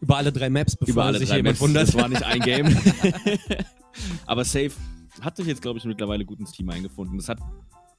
[0.01, 1.61] Über alle drei Maps, bevor über alle sich drei jemand Maps.
[1.62, 1.88] wundert.
[1.88, 2.66] Das war nicht ein Game.
[4.27, 4.72] Aber Safe
[5.22, 7.18] hat sich jetzt, glaube ich, mittlerweile gut ins Team eingefunden.
[7.18, 7.40] Es hat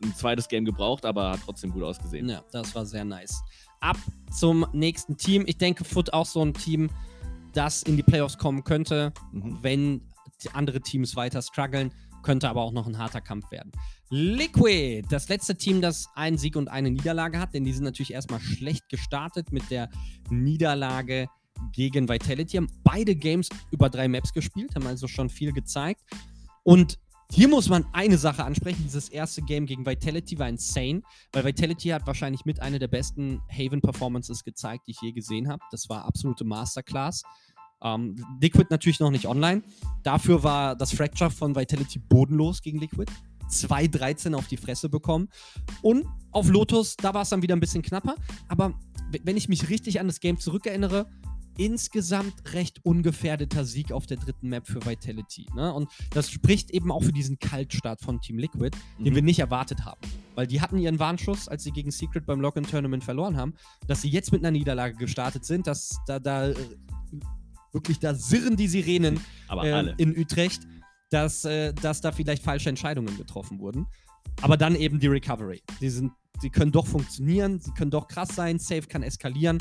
[0.03, 2.29] ein zweites Game gebraucht, aber hat trotzdem gut ausgesehen.
[2.29, 3.41] Ja, das war sehr nice.
[3.79, 3.97] Ab
[4.31, 5.43] zum nächsten Team.
[5.47, 6.89] Ich denke, Foot auch so ein Team,
[7.53, 9.57] das in die Playoffs kommen könnte, Mhm.
[9.61, 10.01] wenn
[10.43, 11.91] die andere Teams weiter strugglen.
[12.23, 13.71] Könnte aber auch noch ein harter Kampf werden.
[14.09, 18.13] Liquid, das letzte Team, das einen Sieg und eine Niederlage hat, denn die sind natürlich
[18.13, 19.89] erstmal schlecht gestartet mit der
[20.29, 21.27] Niederlage
[21.73, 22.57] gegen Vitality.
[22.57, 26.01] Haben beide Games über drei Maps gespielt, haben also schon viel gezeigt.
[26.63, 26.97] Und
[27.31, 28.83] hier muss man eine Sache ansprechen.
[28.83, 31.01] Dieses erste Game gegen Vitality war insane,
[31.33, 35.61] weil Vitality hat wahrscheinlich mit einer der besten Haven-Performances gezeigt, die ich je gesehen habe.
[35.71, 37.23] Das war absolute Masterclass.
[37.83, 39.61] Ähm, Liquid natürlich noch nicht online.
[40.03, 43.11] Dafür war das Fracture von Vitality bodenlos gegen Liquid.
[43.49, 45.29] 2-13 auf die Fresse bekommen.
[45.81, 48.15] Und auf Lotus, da war es dann wieder ein bisschen knapper.
[48.47, 48.73] Aber
[49.23, 51.07] wenn ich mich richtig an das Game zurückerinnere,
[51.57, 55.45] insgesamt recht ungefährdeter Sieg auf der dritten Map für Vitality.
[55.55, 55.73] Ne?
[55.73, 59.15] Und das spricht eben auch für diesen Kaltstart von Team Liquid, den Mhm.
[59.15, 59.99] wir nicht erwartet haben.
[60.35, 63.53] Weil die hatten ihren Warnschuss, als sie gegen Secret beim Lock-in-Tournament verloren haben,
[63.87, 66.55] dass sie jetzt mit einer Niederlage gestartet sind, dass da, da äh,
[67.73, 70.67] wirklich da sirren die Sirenen Aber äh, in Utrecht,
[71.09, 73.87] dass, äh, dass da vielleicht falsche Entscheidungen getroffen wurden.
[74.41, 75.61] Aber dann eben die Recovery.
[75.81, 76.11] Die, sind,
[76.43, 79.57] die können doch funktionieren, sie können doch krass sein, Safe kann eskalieren.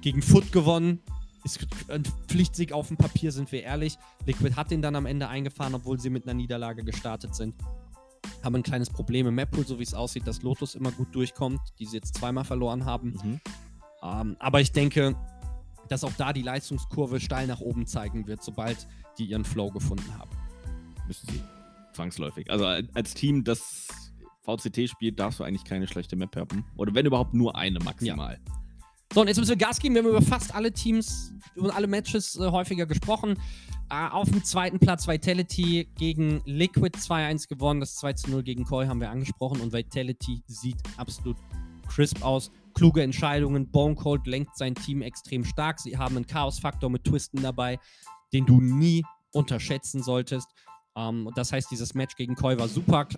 [0.00, 1.00] Gegen Foot gewonnen.
[1.44, 3.96] Ist ein Pflichtsieg auf dem Papier, sind wir ehrlich.
[4.26, 7.54] Liquid hat den dann am Ende eingefahren, obwohl sie mit einer Niederlage gestartet sind.
[8.42, 11.60] Haben ein kleines Problem im Map-Pool, so wie es aussieht, dass Lotus immer gut durchkommt,
[11.78, 13.10] die sie jetzt zweimal verloren haben.
[13.22, 13.40] Mhm.
[14.02, 15.16] Ähm, aber ich denke,
[15.88, 18.86] dass auch da die Leistungskurve steil nach oben zeigen wird, sobald
[19.18, 20.30] die ihren Flow gefunden haben.
[21.06, 21.40] Müssen sie.
[21.94, 22.50] Zwangsläufig.
[22.50, 23.88] Also al- als Team, das
[24.42, 26.64] VCT spielt, darfst du eigentlich keine schlechte Map haben.
[26.76, 28.38] Oder wenn überhaupt nur eine maximal.
[29.14, 29.94] So, und jetzt müssen wir Gas geben.
[29.94, 33.38] Wir haben über fast alle Teams und alle Matches äh, häufiger gesprochen.
[33.90, 37.80] Äh, auf dem zweiten Platz Vitality gegen Liquid 2-1 gewonnen.
[37.80, 39.60] Das 2-0 gegen Koi haben wir angesprochen.
[39.60, 41.38] Und Vitality sieht absolut
[41.88, 42.50] crisp aus.
[42.74, 43.70] Kluge Entscheidungen.
[43.70, 45.80] Bone Cold lenkt sein Team extrem stark.
[45.80, 47.78] Sie haben einen Chaos-Faktor mit Twisten dabei,
[48.34, 50.48] den du nie unterschätzen solltest.
[50.96, 53.08] Ähm, das heißt, dieses Match gegen Koi war super.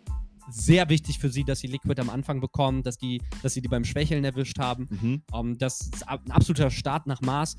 [0.50, 3.68] Sehr wichtig für sie, dass sie Liquid am Anfang bekommen, dass, die, dass sie die
[3.68, 4.88] beim Schwächeln erwischt haben.
[4.90, 5.22] Mhm.
[5.34, 7.56] Ähm, das ist ein absoluter Start nach Maß.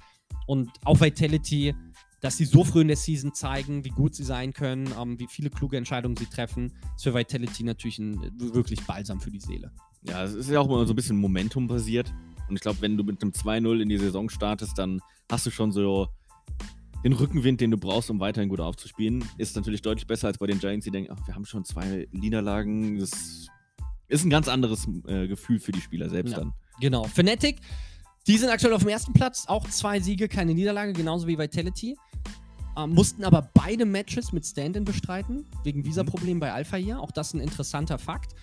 [0.47, 1.75] Und auch Vitality,
[2.21, 5.27] dass sie so früh in der Season zeigen, wie gut sie sein können, ähm, wie
[5.27, 9.71] viele kluge Entscheidungen sie treffen, ist für Vitality natürlich ein, wirklich Balsam für die Seele.
[10.03, 12.13] Ja, es ist ja auch immer so ein bisschen Momentum basiert.
[12.47, 14.99] Und ich glaube, wenn du mit einem 2-0 in die Saison startest, dann
[15.29, 16.07] hast du schon so
[17.03, 19.23] den Rückenwind, den du brauchst, um weiterhin gut aufzuspielen.
[19.37, 22.07] Ist natürlich deutlich besser als bei den Giants, die denken, ach, wir haben schon zwei
[22.11, 22.99] Niederlagen.
[22.99, 23.47] Das
[24.07, 26.39] ist ein ganz anderes äh, Gefühl für die Spieler selbst Ja.
[26.39, 26.53] dann.
[26.79, 27.03] Genau.
[27.05, 27.59] Fnatic,
[28.27, 31.97] die sind aktuell auf dem ersten Platz, auch zwei Siege, keine Niederlage, genauso wie Vitality.
[32.77, 36.99] Ähm, mussten aber beide Matches mit Stand-In bestreiten, wegen Visa-Problemen bei Alpha hier.
[36.99, 38.33] Auch das ein interessanter Fakt.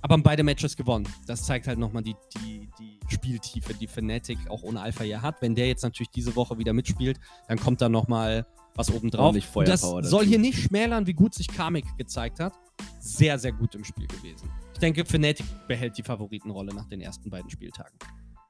[0.00, 1.08] Aber haben beide Matches gewonnen.
[1.26, 5.42] Das zeigt halt nochmal die, die, die Spieltiefe, die Fnatic auch ohne Alpha hier hat.
[5.42, 9.34] Wenn der jetzt natürlich diese Woche wieder mitspielt, dann kommt da nochmal was obendrauf.
[9.34, 10.30] Und das Feuerpower soll dazu.
[10.30, 12.54] hier nicht schmälern, wie gut sich Karmik gezeigt hat.
[13.00, 14.48] Sehr, sehr gut im Spiel gewesen.
[14.72, 17.98] Ich denke, Fnatic behält die Favoritenrolle nach den ersten beiden Spieltagen.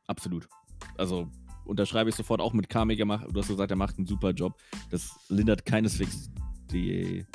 [0.06, 0.46] Absolut.
[0.98, 1.28] Also
[1.64, 3.26] unterschreibe ich sofort auch mit gemacht.
[3.32, 4.54] Du hast gesagt, er macht einen super Job.
[4.90, 6.30] Das lindert keineswegs
[6.70, 7.26] die,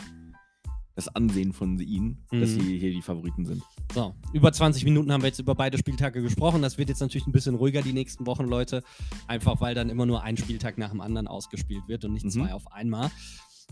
[0.96, 2.62] das Ansehen von ihnen, dass Mhm.
[2.62, 3.64] sie hier die Favoriten sind.
[3.94, 6.62] So, über 20 Minuten haben wir jetzt über beide Spieltage gesprochen.
[6.62, 8.84] Das wird jetzt natürlich ein bisschen ruhiger die nächsten Wochen, Leute.
[9.28, 12.30] Einfach weil dann immer nur ein Spieltag nach dem anderen ausgespielt wird und nicht Mhm.
[12.32, 13.10] zwei auf einmal.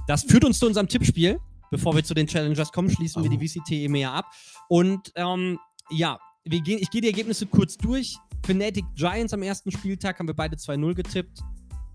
[0.08, 1.40] Das führt uns zu unserem Tippspiel.
[1.70, 3.38] Bevor wir zu den Challengers kommen, schließen wir Oh.
[3.38, 4.26] die VCT EMEA ab.
[4.68, 5.58] Und ähm,
[5.90, 8.18] ja, wir gehen, ich gehe die Ergebnisse kurz durch.
[8.44, 11.40] Fnatic Giants am ersten Spieltag haben wir beide 2-0 getippt.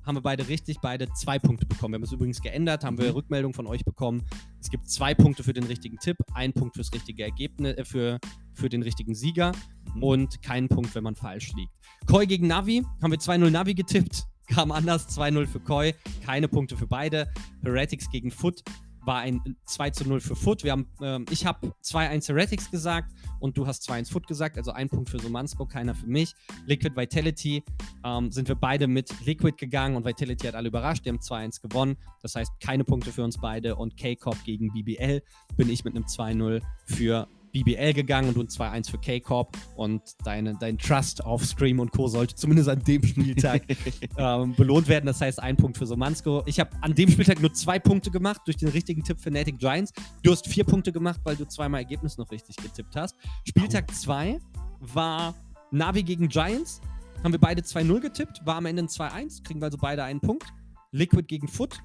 [0.07, 1.93] Haben wir beide richtig, beide zwei Punkte bekommen.
[1.93, 3.15] Wir haben es übrigens geändert, haben wir Mhm.
[3.17, 4.23] Rückmeldung von euch bekommen.
[4.61, 8.19] Es gibt zwei Punkte für den richtigen Tipp, ein Punkt fürs richtige Ergebnis, äh, für,
[8.55, 9.53] für den richtigen Sieger
[9.95, 10.03] Mhm.
[10.03, 11.73] und keinen Punkt, wenn man falsch liegt.
[12.07, 15.93] Koi gegen Navi, haben wir 2-0 Navi getippt, kam anders, 2-0 für Koi,
[16.25, 17.29] keine Punkte für beide.
[17.65, 18.63] Heretics gegen Foot
[19.07, 20.65] war ein 2-0 für Foot.
[20.65, 24.73] Wir haben, ähm, ich habe 2-1 Heretics gesagt und du hast 2-1 Foot gesagt, also
[24.73, 26.35] ein Punkt für Somansko, keiner für mich.
[26.67, 27.63] Liquid Vitality
[28.05, 31.63] ähm, sind wir beide mit Liquid gegangen und Vitality hat alle überrascht, die haben 2-1
[31.63, 31.97] gewonnen.
[32.23, 35.23] Das heißt, keine Punkte für uns beide und K-Corp gegen BBL
[35.57, 37.29] bin ich mit einem 2-0 für
[37.63, 41.91] BBL gegangen und du ein 2-1 für K-Corp und deine, dein Trust auf Stream und
[41.91, 42.09] Co.
[42.09, 43.63] sollte zumindest an dem Spieltag
[44.19, 45.07] ähm, belohnt werden.
[45.07, 46.43] Das heißt, ein Punkt für Somansko.
[46.47, 49.59] Ich habe an dem Spieltag nur zwei Punkte gemacht durch den richtigen Tipp für Natic
[49.59, 49.93] Giants.
[50.23, 53.17] Du hast vier Punkte gemacht, weil du zweimal Ergebnis noch richtig getippt hast.
[53.47, 54.39] Spieltag 2
[54.81, 55.35] war
[55.71, 56.81] Navi gegen Giants.
[57.25, 60.21] Haben wir beide 2-0 getippt, war am Ende ein 2-1, kriegen wir also beide einen
[60.21, 60.45] Punkt.
[60.93, 61.81] Liquid gegen Foot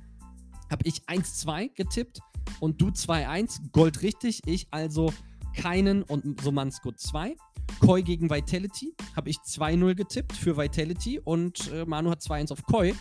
[0.69, 2.19] habe ich 1-2 getippt
[2.59, 4.41] und du 2-1, Gold richtig.
[4.45, 5.11] Ich also
[5.55, 7.35] keinen und Somansko 2.
[7.79, 12.63] Koi gegen Vitality habe ich 2-0 getippt für Vitality und äh, Manu hat 2-1 auf
[12.63, 12.93] Koi.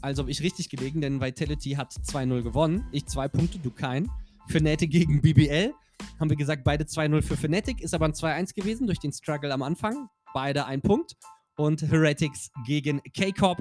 [0.00, 2.86] Also habe ich richtig gelegen, denn Vitality hat 2-0 gewonnen.
[2.92, 4.08] Ich zwei Punkte, du kein.
[4.48, 5.74] Fnatic gegen BBL
[6.20, 9.52] haben wir gesagt, beide 2-0 für Fnatic, ist aber ein 2-1 gewesen durch den Struggle
[9.52, 10.08] am Anfang.
[10.32, 11.14] Beide ein Punkt.
[11.56, 13.60] Und Heretics gegen K-Corp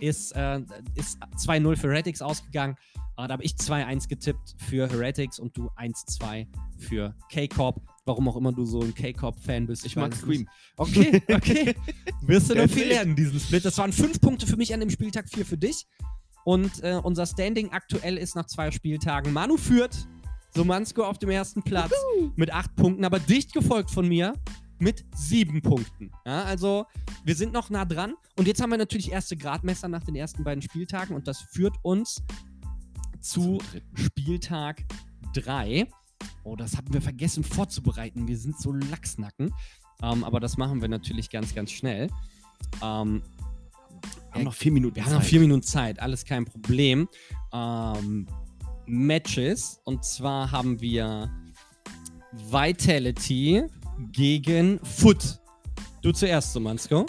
[0.00, 0.62] ist, äh,
[0.94, 2.76] ist 2-0 für Heretics ausgegangen.
[3.16, 6.46] Äh, da habe ich 2-1 getippt für Heretics und du 1-2
[6.78, 7.80] für K-Corp.
[8.06, 9.86] Warum auch immer du so ein K-Corp-Fan bist.
[9.86, 10.48] Ich mag Scream.
[10.76, 11.74] Okay, okay.
[12.22, 13.64] Wirst du noch viel lernen, diesen Split.
[13.64, 15.86] Das waren fünf Punkte für mich an dem Spieltag, vier für dich.
[16.44, 19.32] Und äh, unser Standing aktuell ist nach zwei Spieltagen.
[19.32, 20.06] Manu führt
[20.54, 22.32] Somansko auf dem ersten Platz Juhu.
[22.36, 24.34] mit acht Punkten, aber dicht gefolgt von mir
[24.78, 26.10] mit sieben Punkten.
[26.26, 26.84] Ja, also
[27.24, 28.14] wir sind noch nah dran.
[28.36, 31.76] Und jetzt haben wir natürlich erste Gradmesser nach den ersten beiden Spieltagen und das führt
[31.82, 32.22] uns
[33.24, 33.58] zu
[33.94, 34.84] Spieltag
[35.34, 35.88] 3.
[36.44, 38.28] Oh, das haben wir vergessen vorzubereiten.
[38.28, 39.52] Wir sind so Lachsnacken.
[40.02, 42.10] Ähm, aber das machen wir natürlich ganz, ganz schnell.
[42.82, 43.22] Ähm,
[44.02, 45.12] wir haben noch vier Minuten wir Zeit.
[45.12, 47.08] Haben noch vier Minuten Zeit, alles kein Problem.
[47.52, 48.26] Ähm,
[48.86, 49.80] Matches.
[49.84, 51.30] Und zwar haben wir
[52.50, 53.64] Vitality
[54.12, 55.40] gegen Foot.
[56.02, 57.06] Du zuerst, Somansko.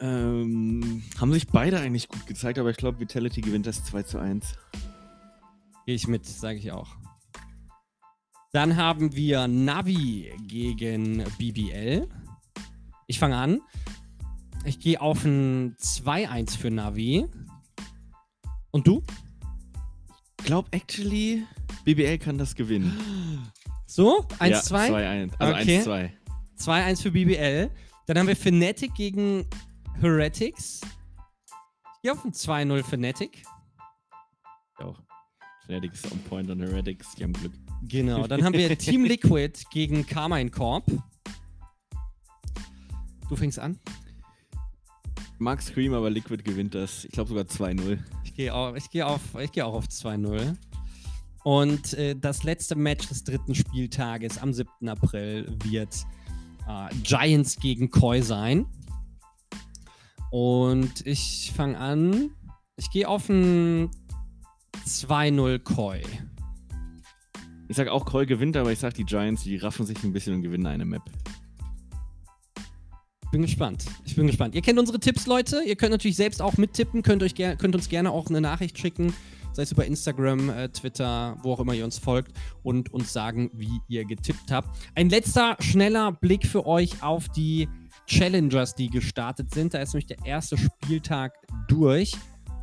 [0.00, 4.18] Ähm, haben sich beide eigentlich gut gezeigt, aber ich glaube, Vitality gewinnt das 2 zu
[4.18, 4.54] 1.
[5.88, 6.98] Gehe ich mit, sage ich auch.
[8.52, 12.06] Dann haben wir Navi gegen BBL.
[13.06, 13.62] Ich fange an.
[14.66, 17.26] Ich gehe auf ein 2-1 für Navi.
[18.70, 19.02] Und du?
[20.44, 21.46] glaube, actually,
[21.86, 23.50] BBL kann das gewinnen.
[23.86, 24.26] So?
[24.40, 24.48] 1-2?
[24.50, 25.32] Ja, 2-1.
[25.38, 25.80] Also okay.
[25.80, 26.10] 1-2.
[26.58, 27.70] 2-1 für BBL.
[28.04, 29.46] Dann haben wir Fnatic gegen
[30.02, 30.82] Heretics.
[30.82, 33.42] Ich gehe auf ein 2-0 Fnatic.
[34.76, 35.00] Auch.
[35.68, 37.52] Ist on point und Heretics, die haben Glück.
[37.82, 40.86] Genau, dann haben wir Team Liquid gegen Carmine Corp.
[43.28, 43.78] Du fängst an.
[45.38, 47.04] Mag Scream, aber Liquid gewinnt das.
[47.04, 47.98] Ich glaube sogar 2-0
[48.38, 49.20] gehe auch, ich geh auf,
[49.52, 50.56] geh auch auf 2-0.
[51.42, 54.88] Und äh, das letzte Match des dritten Spieltages am 7.
[54.88, 56.06] April wird
[56.68, 58.66] äh, Giants gegen Koi sein.
[60.30, 62.30] Und ich fange an.
[62.76, 63.90] Ich gehe auf ein
[64.88, 66.00] 2-0 Koi.
[67.68, 70.34] Ich sage auch, Koi gewinnt, aber ich sage, die Giants, die raffen sich ein bisschen
[70.34, 71.02] und gewinnen eine Map
[73.30, 73.84] bin gespannt.
[74.04, 74.54] Ich bin gespannt.
[74.54, 75.62] Ihr kennt unsere Tipps, Leute.
[75.64, 77.02] Ihr könnt natürlich selbst auch mittippen.
[77.02, 79.12] Könnt, euch könnt uns gerne auch eine Nachricht schicken,
[79.52, 83.50] sei es über Instagram, äh, Twitter, wo auch immer ihr uns folgt und uns sagen,
[83.54, 84.68] wie ihr getippt habt.
[84.94, 87.68] Ein letzter schneller Blick für euch auf die
[88.06, 89.74] Challengers, die gestartet sind.
[89.74, 91.34] Da ist nämlich der erste Spieltag
[91.68, 92.12] durch.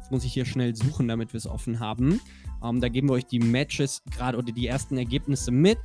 [0.05, 2.21] Jetzt muss ich hier schnell suchen, damit wir es offen haben.
[2.63, 5.79] Ähm, da geben wir euch die Matches gerade oder die ersten Ergebnisse mit.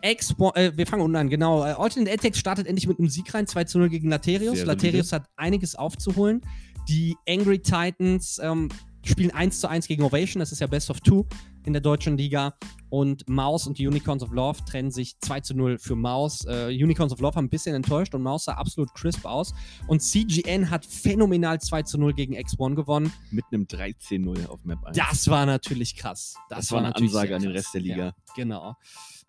[0.00, 1.62] Ex äh, wir fangen unten an, genau.
[1.62, 4.64] Äh, Alternate Atex startet endlich mit einem Sieg rein, 2 zu 0 gegen Laterius.
[4.64, 6.40] Laterius hat einiges aufzuholen.
[6.88, 8.70] Die Angry Titans ähm,
[9.04, 11.26] spielen 1 zu 1 gegen Ovation, das ist ja Best of Two
[11.64, 12.54] in der deutschen Liga.
[12.88, 16.44] Und Maus und die Unicorns of Love trennen sich 2 zu 0 für Maus.
[16.46, 19.54] Äh, Unicorns of Love haben ein bisschen enttäuscht und Maus sah absolut crisp aus.
[19.86, 23.12] Und CGN hat phänomenal 2 zu 0 gegen X1 gewonnen.
[23.30, 24.96] Mit einem 13-0 auf Map 1.
[24.96, 26.34] Das war natürlich krass.
[26.48, 28.06] Das, das war, eine Ansage an den Rest der Liga.
[28.06, 28.74] Ja, genau.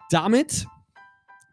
[0.10, 0.66] Damit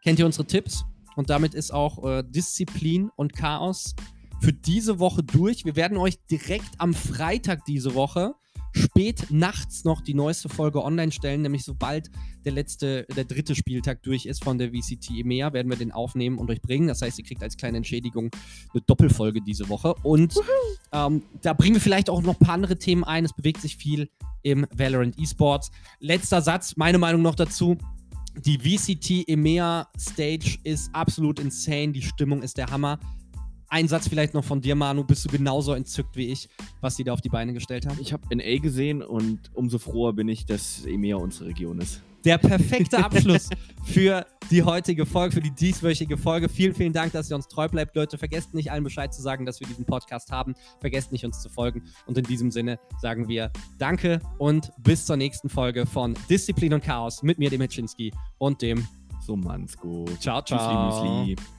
[0.03, 0.83] kennt ihr unsere Tipps
[1.15, 3.93] und damit ist auch äh, Disziplin und Chaos
[4.41, 5.65] für diese Woche durch.
[5.65, 8.35] Wir werden euch direkt am Freitag diese Woche
[8.73, 12.09] spät nachts noch die neueste Folge online stellen, nämlich sobald
[12.45, 16.37] der letzte, der dritte Spieltag durch ist von der VCT EMEA, werden wir den aufnehmen
[16.37, 16.87] und euch bringen.
[16.87, 18.31] Das heißt, ihr kriegt als kleine Entschädigung
[18.73, 19.93] eine Doppelfolge diese Woche.
[20.03, 20.35] Und
[20.91, 23.25] ähm, da bringen wir vielleicht auch noch ein paar andere Themen ein.
[23.25, 24.09] Es bewegt sich viel
[24.41, 25.71] im Valorant Esports.
[25.99, 27.77] Letzter Satz, meine Meinung noch dazu
[28.45, 31.91] die VCT EMEA Stage ist absolut insane.
[31.91, 32.99] Die Stimmung ist der Hammer.
[33.69, 35.03] Ein Satz vielleicht noch von dir, Manu.
[35.03, 36.49] Bist du genauso entzückt wie ich,
[36.81, 37.99] was die da auf die Beine gestellt haben?
[38.01, 42.37] Ich habe NA gesehen und umso froher bin ich, dass EMEA unsere Region ist der
[42.37, 43.49] perfekte Abschluss
[43.83, 46.49] für die heutige Folge, für die dieswöchige Folge.
[46.49, 48.17] Vielen, vielen Dank, dass ihr uns treu bleibt, Leute.
[48.17, 50.55] Vergesst nicht, allen Bescheid zu sagen, dass wir diesen Podcast haben.
[50.79, 51.83] Vergesst nicht, uns zu folgen.
[52.05, 56.83] Und in diesem Sinne sagen wir Danke und bis zur nächsten Folge von Disziplin und
[56.83, 58.87] Chaos mit mir, dem Hitschinski und dem
[59.25, 60.05] Somansko.
[60.19, 61.25] Ciao, ciao.
[61.25, 61.58] Müsli.